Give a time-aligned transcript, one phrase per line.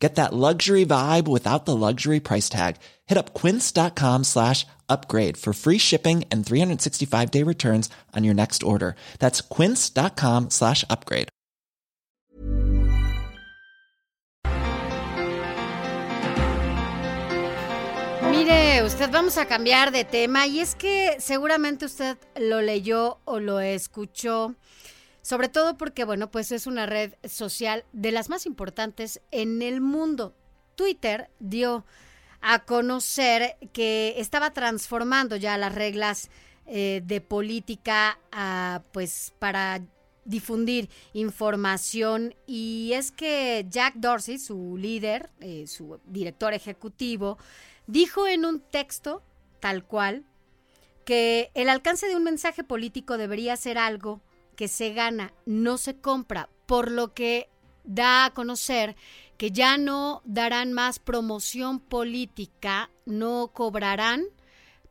[0.00, 2.76] Get that luxury vibe without the luxury price tag.
[3.06, 8.62] Hit up quince.com slash upgrade for free shipping and 365 day returns on your next
[8.62, 8.96] order.
[9.18, 11.28] That's quince.com slash upgrade.
[18.30, 23.38] Mire, usted vamos a cambiar de tema y es que seguramente usted lo leyó o
[23.38, 24.54] lo escuchó.
[25.22, 29.80] Sobre todo porque, bueno, pues es una red social de las más importantes en el
[29.80, 30.34] mundo.
[30.76, 31.84] Twitter dio
[32.40, 36.30] a conocer que estaba transformando ya las reglas
[36.66, 39.82] eh, de política ah, pues para
[40.24, 47.38] difundir información y es que Jack Dorsey, su líder, eh, su director ejecutivo,
[47.86, 49.22] dijo en un texto
[49.58, 50.24] tal cual
[51.04, 54.20] que el alcance de un mensaje político debería ser algo
[54.60, 57.48] que se gana, no se compra, por lo que
[57.84, 58.94] da a conocer
[59.38, 64.26] que ya no darán más promoción política, no cobrarán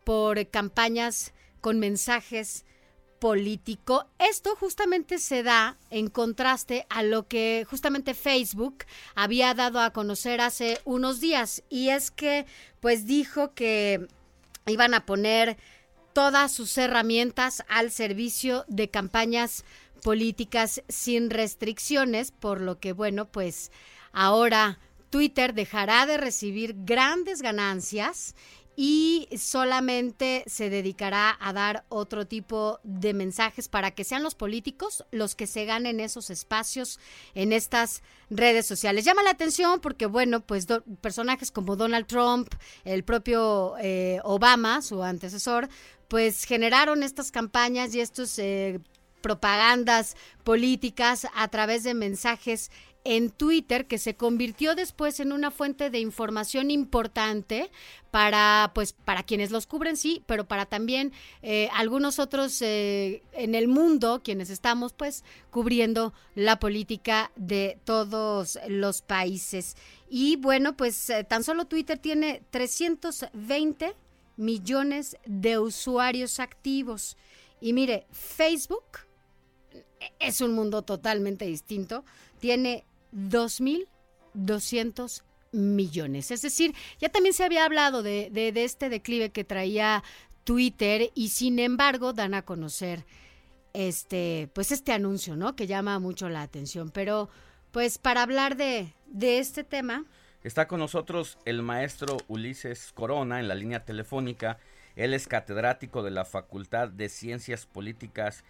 [0.03, 2.66] por campañas con mensajes
[3.20, 4.08] político.
[4.17, 10.42] Esto justamente se da en contraste a lo que justamente Facebook había dado a conocer
[10.42, 12.48] hace unos días y es que
[12.80, 14.08] pues dijo que
[14.66, 15.58] iban a poner
[16.20, 19.64] todas sus herramientas al servicio de campañas
[20.03, 23.72] políticas sin restricciones, por lo que, bueno, pues
[24.11, 24.80] ahora
[25.11, 28.36] Twitter dejará de recibir grandes ganancias
[28.81, 35.03] y solamente se dedicará a dar otro tipo de mensajes para que sean los políticos
[35.11, 36.97] los que se ganen esos espacios
[37.36, 39.03] en estas redes sociales.
[39.03, 40.66] Llama la atención porque, bueno, pues
[41.02, 42.54] personajes como Donald Trump,
[42.86, 45.67] el propio eh, Obama, su antecesor,
[46.08, 48.80] pues generaron estas campañas y estos eh,
[49.20, 50.15] propagandas
[50.45, 52.71] políticas a través de mensajes
[53.04, 57.71] en Twitter que se convirtió después en una fuente de información importante
[58.11, 63.55] para pues para quienes los cubren sí pero para también eh, algunos otros eh, en
[63.55, 69.76] el mundo quienes estamos pues cubriendo la política de todos los países.
[70.10, 73.95] Y bueno pues eh, tan solo Twitter tiene 320
[74.37, 77.17] millones de usuarios activos.
[77.61, 79.10] Y mire Facebook
[80.20, 82.04] es un mundo totalmente distinto.
[82.39, 86.31] Tiene 2.200 millones.
[86.31, 90.03] Es decir, ya también se había hablado de, de, este declive que traía
[90.43, 93.05] Twitter y sin embargo dan a conocer
[93.73, 95.55] este, pues este anuncio, ¿no?
[95.55, 96.92] Que llama mucho la atención.
[96.92, 97.30] Pero,
[97.71, 100.05] pues para hablar de, de este tema.
[100.43, 104.58] Está con nosotros el maestro Ulises Corona en la línea telefónica.
[104.95, 108.43] Él es catedrático de la Facultad de Ciencias Políticas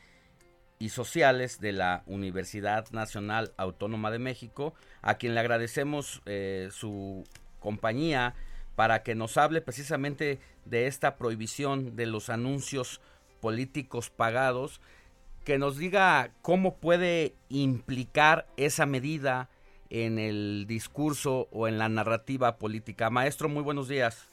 [0.88, 7.26] Sociales de la Universidad Nacional Autónoma de México, a quien le agradecemos eh, su
[7.60, 8.34] compañía
[8.78, 13.02] para que nos hable precisamente de esta prohibición de los anuncios
[13.42, 14.80] políticos pagados,
[15.44, 19.50] que nos diga cómo puede implicar esa medida
[19.90, 23.10] en el discurso o en la narrativa política.
[23.10, 24.30] Maestro, muy buenos días.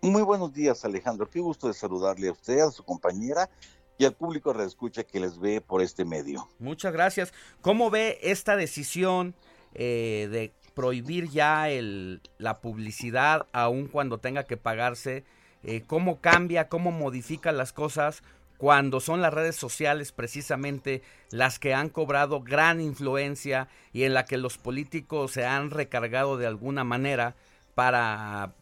[0.00, 1.28] Muy buenos días, Alejandro.
[1.28, 3.50] Qué gusto de saludarle a usted, a su compañera
[3.98, 6.48] y al público reescucha que les ve por este medio.
[6.58, 7.32] Muchas gracias.
[7.60, 9.34] ¿Cómo ve esta decisión
[9.74, 15.24] eh, de prohibir ya el, la publicidad aun cuando tenga que pagarse?
[15.62, 18.22] Eh, ¿Cómo cambia, cómo modifica las cosas
[18.58, 24.24] cuando son las redes sociales precisamente las que han cobrado gran influencia y en la
[24.24, 27.34] que los políticos se han recargado de alguna manera
[27.74, 28.54] para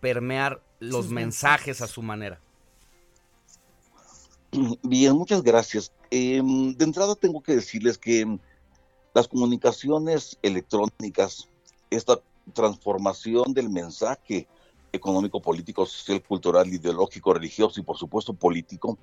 [0.00, 2.40] permear los mensajes a su manera?
[4.82, 5.92] Bien, muchas gracias.
[6.10, 8.38] Em, de entrada tengo que decirles que
[9.12, 11.48] las comunicaciones electrónicas,
[11.90, 12.20] esta
[12.52, 14.46] transformación del mensaje
[14.92, 18.98] económico, político, social, cultural, ideológico, religioso y por supuesto político,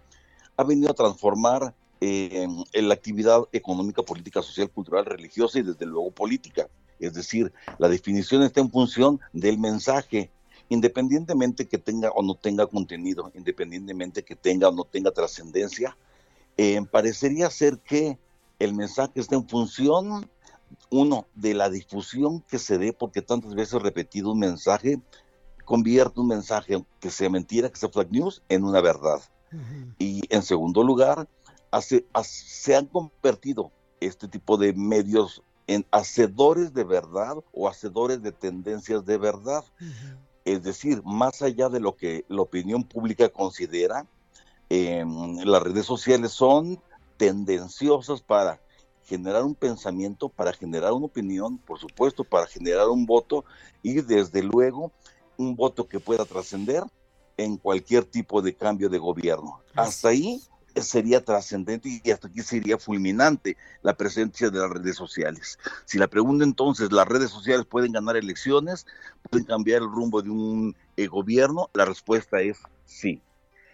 [0.58, 6.12] ha venido a transformar em, la actividad económica, política, social, cultural, religiosa y desde luego
[6.12, 6.70] política.
[7.00, 10.30] Es decir, la definición está en función del mensaje
[10.72, 15.98] independientemente que tenga o no tenga contenido, independientemente que tenga o no tenga trascendencia,
[16.56, 18.18] eh, parecería ser que
[18.58, 20.30] el mensaje está en función,
[20.90, 25.02] uno, de la difusión que se dé, porque tantas veces repetido un mensaje
[25.66, 29.22] convierte un mensaje que sea mentira, que sea fake news, en una verdad.
[30.00, 31.28] Y en segundo lugar,
[31.82, 39.06] se han convertido este tipo de medios en hacedores de verdad o hacedores de tendencias
[39.06, 39.64] de verdad.
[40.46, 44.08] Es decir, más allá de lo que la opinión pública considera,
[44.70, 46.82] em, las redes sociales son
[47.18, 48.60] tendenciosas para
[49.04, 53.46] generar un pensamiento, para generar una opinión, por supuesto, para generar un voto
[53.84, 54.92] y desde luego
[55.38, 56.84] un voto que pueda trascender
[57.38, 59.62] en cualquier tipo de cambio de gobierno.
[59.76, 60.42] Hasta ahí
[60.76, 65.58] sería trascendente y hasta aquí sería fulminante la presencia de las redes sociales.
[65.86, 68.86] Si la pregunta entonces, ¿las redes sociales pueden ganar elecciones?
[69.30, 71.70] ¿Pueden cambiar el rumbo de un eh, gobierno?
[71.74, 73.22] La respuesta es sí.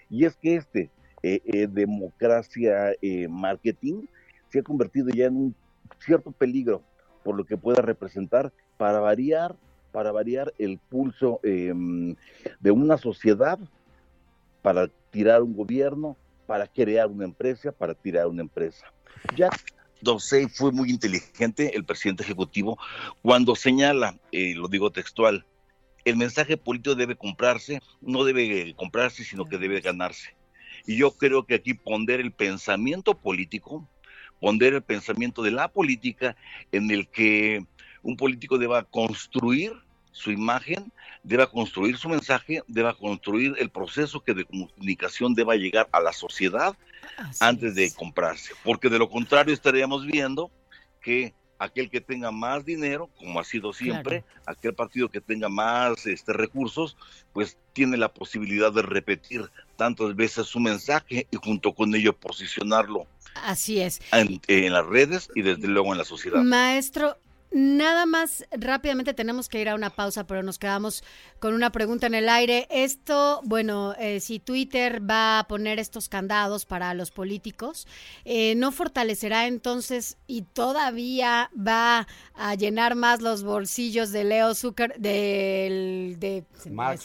[0.09, 0.89] Y es que este
[1.23, 2.93] eh, eh, democracia
[3.29, 4.05] marketing
[4.49, 5.55] se ha convertido ya en un
[5.99, 6.81] cierto peligro
[7.23, 9.55] por lo que pueda representar para variar,
[9.91, 12.15] para variar el pulso em,
[12.59, 13.59] de una sociedad,
[14.61, 16.15] para tirar un gobierno,
[16.47, 18.91] para crear una empresa, para tirar una empresa.
[19.35, 19.63] Jack
[20.01, 22.79] Dorsey fue muy inteligente, el presidente ejecutivo,
[23.21, 25.45] cuando señala, eh, lo digo textual,
[26.05, 30.35] el mensaje político debe comprarse, no debe comprarse, sino que debe ganarse.
[30.85, 33.87] Y yo creo que aquí ponder el pensamiento político,
[34.39, 36.37] ponder el pensamiento de la política
[36.71, 37.65] en el que
[38.03, 39.73] un político deba construir
[40.17, 40.91] su imagen,
[41.21, 46.11] deba construir su mensaje, deba construir el proceso que de comunicación deba llegar a la
[46.11, 46.75] sociedad
[47.39, 48.53] antes de comprarse.
[48.63, 50.49] Porque de lo contrario estaríamos viendo
[51.01, 56.05] que aquel que tenga más dinero, como ha sido siempre, aquel partido que tenga más
[56.07, 56.97] este, recursos,
[57.31, 63.05] pues tiene la posibilidad de repetir tantas veces su mensaje y junto con ello posicionarlo.
[63.43, 64.01] Así es.
[64.11, 66.41] En, en las redes y desde luego en la sociedad.
[66.41, 67.17] Maestro,
[67.49, 71.03] Nada más rápidamente tenemos que ir a una pausa, pero nos quedamos
[71.39, 72.67] con una pregunta en el aire.
[72.69, 77.87] Esto, bueno, eh, si Twitter va a poner estos candados para los políticos,
[78.25, 84.95] eh, ¿no fortalecerá entonces y todavía va a llenar más los bolsillos de Leo Zucker,
[84.99, 86.99] del de, Mark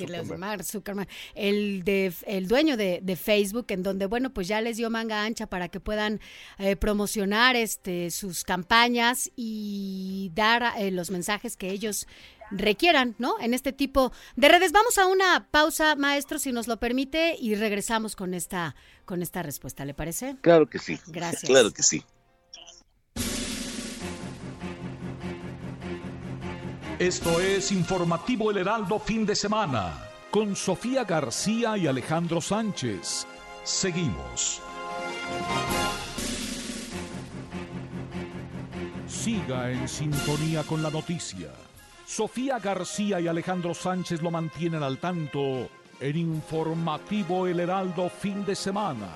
[0.65, 4.91] Zuckerman, el, de, el dueño de, de, Facebook, en donde, bueno, pues ya les dio
[4.91, 6.21] manga ancha para que puedan
[6.59, 12.06] eh, promocionar este, sus campañas y dar eh, los mensajes que ellos
[12.50, 13.38] requieran, ¿no?
[13.40, 14.73] En este tipo de redes.
[14.73, 18.75] Vamos a una pausa, maestro, si nos lo permite, y regresamos con esta,
[19.05, 20.37] con esta respuesta, ¿le parece?
[20.40, 20.99] Claro que sí.
[21.06, 21.44] Gracias.
[21.44, 22.05] Claro que sí.
[26.99, 33.26] Esto es Informativo El Heraldo Fin de Semana, con Sofía García y Alejandro Sánchez.
[33.64, 34.61] Seguimos.
[39.23, 41.53] Siga en sintonía con la noticia.
[42.05, 45.69] Sofía García y Alejandro Sánchez lo mantienen al tanto
[46.01, 49.11] en Informativo El Heraldo fin de semana.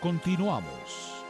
[0.00, 1.24] Continuamos.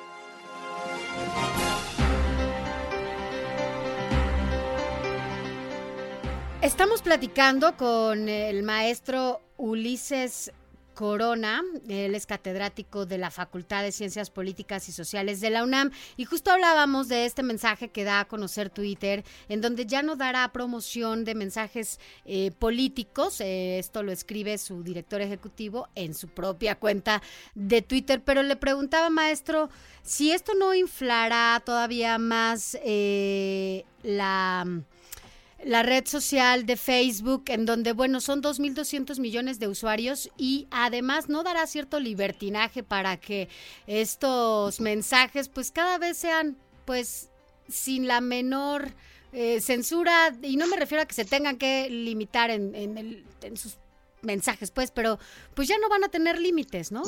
[6.61, 10.52] Estamos platicando con el maestro Ulises
[10.94, 15.90] Corona, él es catedrático de la Facultad de Ciencias Políticas y Sociales de la UNAM
[16.16, 20.16] y justo hablábamos de este mensaje que da a conocer Twitter, en donde ya no
[20.16, 26.28] dará promoción de mensajes eh, políticos, eh, esto lo escribe su director ejecutivo en su
[26.28, 27.22] propia cuenta
[27.54, 29.70] de Twitter, pero le preguntaba, maestro,
[30.02, 34.66] si esto no inflará todavía más eh, la
[35.64, 41.29] la red social de Facebook, en donde, bueno, son 2.200 millones de usuarios y además
[41.29, 43.49] no dará cierto libertinaje para que
[43.87, 47.29] estos mensajes, pues cada vez sean, pues,
[47.69, 48.93] sin la menor
[49.33, 53.57] eh, censura, y no me refiero a que se tengan que limitar en, en, en
[53.57, 53.79] sus
[54.23, 55.19] mensajes, pues, pero
[55.55, 57.02] pues ya no van a tener límites, ¿no?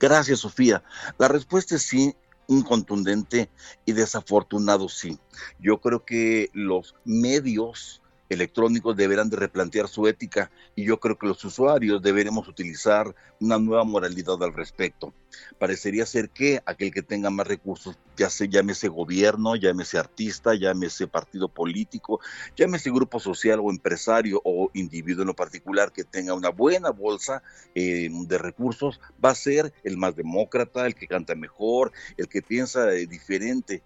[0.00, 0.82] Gracias, Sofía.
[1.18, 2.14] La respuesta es sí,
[2.48, 3.50] incontundente
[3.84, 5.18] y desafortunado sí.
[5.58, 11.26] Yo creo que los medios electrónicos deberán de replantear su ética y yo creo que
[11.26, 15.12] los usuarios deberemos utilizar una nueva moralidad al respecto.
[15.58, 21.06] Parecería ser que aquel que tenga más recursos, ya se llámese gobierno, llámese artista, llámese
[21.06, 22.20] partido político,
[22.56, 27.42] llámese grupo social o empresario o individuo en lo particular que tenga una buena bolsa
[27.74, 32.42] eh, de recursos, va a ser el más demócrata, el que canta mejor, el que
[32.42, 33.82] piensa eh, diferente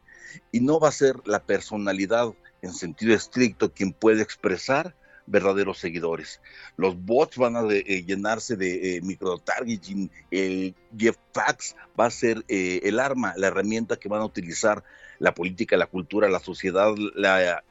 [0.52, 2.32] y no va a ser la personalidad
[2.62, 4.94] en sentido estricto quien puede expresar
[5.26, 6.40] verdaderos seguidores.
[6.76, 12.44] Los bots van a eh, llenarse de eh, micro-targeting, el Jeff Fax va a ser
[12.48, 14.82] eh, el arma, la herramienta que van a utilizar
[15.18, 17.62] la política, la cultura, la sociedad, la,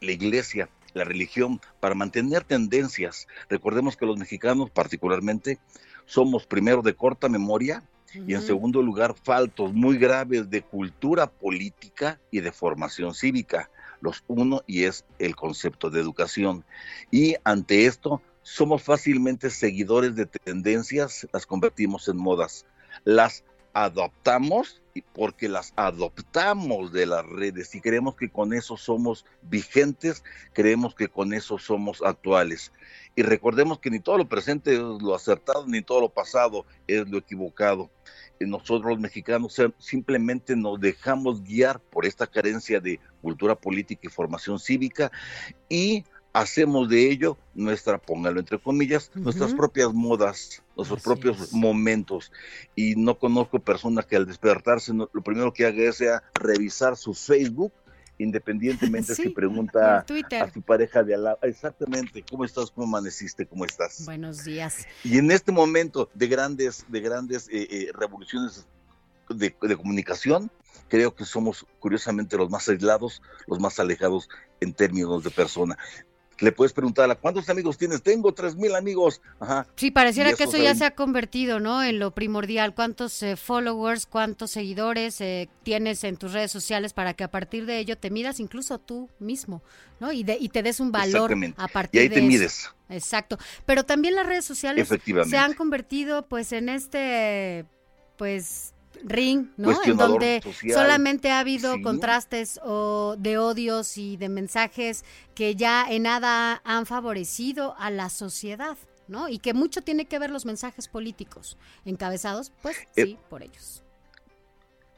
[0.00, 3.28] la iglesia, la religión, para mantener tendencias.
[3.48, 5.58] Recordemos que los mexicanos particularmente
[6.06, 7.82] somos primero de corta memoria
[8.26, 13.68] Y en segundo lugar, faltos muy graves de cultura política y de formación cívica.
[14.00, 16.64] Los uno y es el concepto de educación.
[17.10, 22.66] Y ante esto, somos fácilmente seguidores de tendencias, las convertimos en modas.
[23.04, 30.24] Las adoptamos porque las adoptamos de las redes y creemos que con eso somos vigentes,
[30.52, 32.72] creemos que con eso somos actuales.
[33.14, 37.08] Y recordemos que ni todo lo presente es lo acertado, ni todo lo pasado es
[37.08, 37.90] lo equivocado.
[38.38, 44.58] Nosotros los mexicanos simplemente nos dejamos guiar por esta carencia de cultura política y formación
[44.58, 45.10] cívica
[45.68, 52.30] y hacemos de ello nuestra, póngalo entre comillas, nuestras propias modas, nuestros propios momentos.
[52.74, 57.72] Y no conozco persona que al despertarse lo primero que haga sea revisar su Facebook,
[58.18, 60.04] independientemente si pregunta
[60.40, 62.70] a su pareja de al lado, exactamente, ¿cómo estás?
[62.70, 63.46] ¿Cómo amaneciste?
[63.46, 64.04] ¿Cómo estás?
[64.04, 64.86] Buenos días.
[65.02, 68.66] Y en este momento de grandes, de grandes eh, eh, revoluciones
[69.28, 70.50] de, de, comunicación,
[70.88, 74.28] creo que somos curiosamente los más aislados, los más alejados
[74.60, 75.76] en términos de persona
[76.38, 78.02] le puedes preguntar a cuántos amigos tienes.
[78.02, 79.20] Tengo tres mil amigos.
[79.40, 79.66] Ajá.
[79.76, 81.82] Sí, pareciera que eso ya se ha convertido, ¿no?
[81.82, 82.74] En lo primordial.
[82.74, 87.66] ¿Cuántos eh, followers, cuántos seguidores eh, tienes en tus redes sociales para que a partir
[87.66, 89.62] de ello te midas incluso tú mismo,
[90.00, 90.12] ¿no?
[90.12, 92.70] Y, de, y te des un valor a partir de Y ahí te mides.
[92.88, 93.38] Exacto.
[93.64, 94.88] Pero también las redes sociales
[95.28, 97.64] se han convertido, pues, en este,
[98.16, 98.74] pues
[99.04, 99.82] ring, ¿no?
[99.84, 106.04] En donde solamente ha habido contrastes o de odios y de mensajes que ya en
[106.04, 108.76] nada han favorecido a la sociedad,
[109.08, 109.28] ¿no?
[109.28, 113.82] Y que mucho tiene que ver los mensajes políticos encabezados, pues eh, sí, por ellos.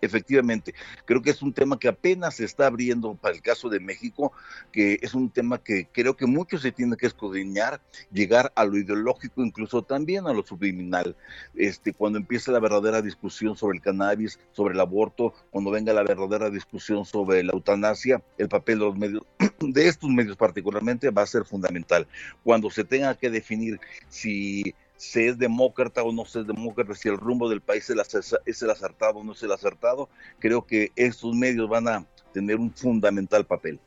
[0.01, 0.75] Efectivamente,
[1.05, 4.33] creo que es un tema que apenas se está abriendo para el caso de México,
[4.73, 7.81] que es un tema que creo que mucho se tiene que escudriñar,
[8.13, 11.17] llegar a lo ideológico, incluso también a lo subliminal.
[11.55, 16.05] Este, cuando empiece la verdadera discusión sobre el cannabis, sobre el aborto, cuando venga la
[16.05, 19.23] verdadera discusión sobre la eutanasia, el papel de los medios,
[19.61, 22.07] de estos medios particularmente, va a ser fundamental.
[22.45, 27.09] Cuando se tenga que definir si se es demócrata o no se es demócrata, si
[27.09, 31.35] el rumbo del país es el acertado o no es el acertado, creo que estos
[31.35, 33.81] medios van a tener un fundamental papel.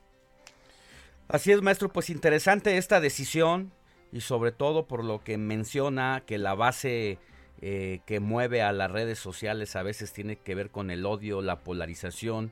[1.27, 3.71] Así es, maestro, pues interesante esta decisión
[4.11, 7.19] y sobre todo por lo que menciona que la base
[7.61, 11.41] eh, que mueve a las redes sociales a veces tiene que ver con el odio,
[11.41, 12.51] la polarización,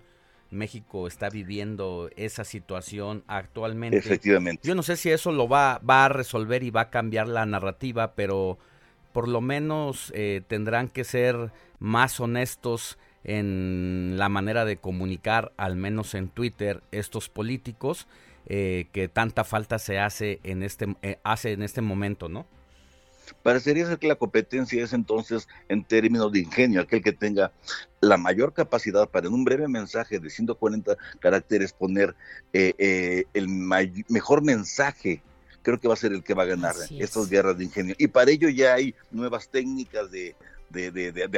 [0.52, 3.98] México está viviendo esa situación actualmente.
[3.98, 4.68] Efectivamente.
[4.68, 7.46] Yo no sé si eso lo va, va a resolver y va a cambiar la
[7.46, 8.58] narrativa, pero
[9.14, 15.76] por lo menos eh, tendrán que ser más honestos en la manera de comunicar, al
[15.76, 18.08] menos en Twitter, estos políticos
[18.48, 22.48] eh, que tanta falta se hace en este eh, hace en este momento, ¿no?
[23.44, 27.52] Parecería ser que la competencia es entonces, en términos de ingenio, aquel que tenga
[28.02, 32.16] la mayor capacidad para en un breve mensaje de 140 caracteres poner
[32.54, 35.22] eh, eh, el mejor mensaje
[35.62, 37.96] creo que va a ser el que va a ganar estas guerras de ingenio.
[37.98, 40.36] Y para ello ya hay nuevas técnicas de,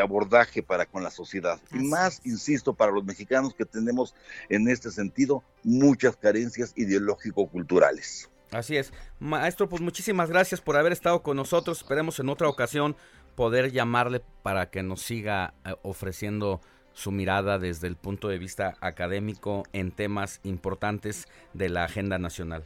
[0.02, 1.60] abordaje para con la sociedad.
[1.74, 4.14] y más, insisto, para los mexicanos que tenemos
[4.50, 8.30] en este sentido muchas carencias ideológico-culturales.
[8.52, 8.94] Así es.
[9.20, 11.80] Maestro, pues muchísimas gracias por haber estado con nosotros.
[11.80, 12.96] Esperemos en otra ocasión
[13.36, 16.60] poder llamarle para que nos siga eh, ofreciendo
[16.94, 22.66] su mirada desde el punto de vista académico en temas importantes de la agenda nacional.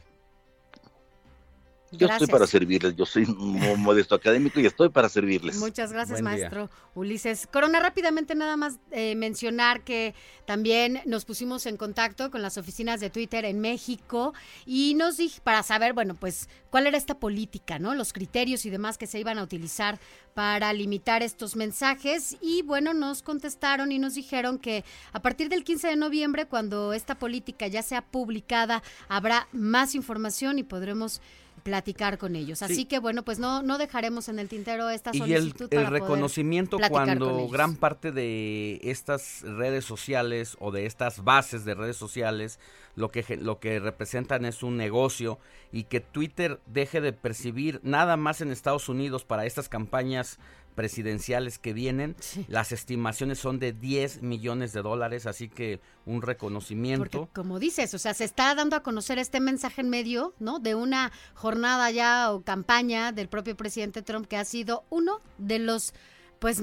[1.92, 5.56] Yo estoy para servirles, yo soy un modesto académico y estoy para servirles.
[5.58, 7.46] Muchas gracias, maestro Ulises.
[7.46, 10.14] Corona, rápidamente nada más eh, mencionar que
[10.46, 15.40] también nos pusimos en contacto con las oficinas de Twitter en México y nos dije
[15.42, 17.94] para saber, bueno, pues cuál era esta política, ¿no?
[17.94, 20.00] Los criterios y demás que se iban a utilizar
[20.34, 25.64] para limitar estos mensajes y bueno, nos contestaron y nos dijeron que a partir del
[25.64, 31.20] 15 de noviembre, cuando esta política ya sea publicada, habrá más información y podremos
[31.66, 32.62] platicar con ellos.
[32.62, 35.68] Así que bueno, pues no, no dejaremos en el tintero esta solicitud.
[35.72, 41.74] Y el, reconocimiento cuando gran parte de estas redes sociales o de estas bases de
[41.74, 42.60] redes sociales
[42.94, 45.40] lo que, lo que representan es un negocio
[45.72, 50.38] y que Twitter deje de percibir nada más en Estados Unidos para estas campañas
[50.76, 52.14] presidenciales que vienen.
[52.46, 57.20] Las estimaciones son de 10 millones de dólares, así que un reconocimiento.
[57.20, 60.60] Porque como dices, o sea, se está dando a conocer este mensaje en medio, ¿no?
[60.60, 65.58] De una jornada ya o campaña del propio presidente Trump que ha sido uno de
[65.58, 65.94] los,
[66.38, 66.62] pues,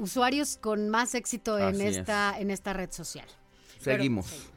[0.00, 3.26] usuarios con más éxito en esta en esta red social.
[3.78, 4.50] Seguimos.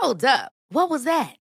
[0.00, 0.52] Hold up.
[0.70, 1.41] What was that?